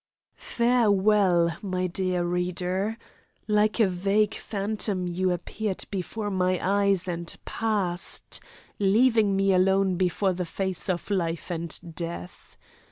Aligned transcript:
Farewell, 0.37 1.55
my 1.61 1.85
dear 1.85 2.23
reader! 2.23 2.97
Like 3.47 3.79
a 3.79 3.85
vague 3.87 4.33
phantom 4.33 5.05
you 5.05 5.31
appeared 5.31 5.83
before 5.91 6.31
my 6.31 6.59
eyes 6.59 7.07
and 7.07 7.37
passed, 7.45 8.39
leaving 8.79 9.35
me 9.35 9.53
alone 9.53 9.97
before 9.97 10.33
the 10.33 10.43
face 10.43 10.89
of 10.89 11.11
life 11.11 11.51
and 11.51 11.79
death. 11.93 12.57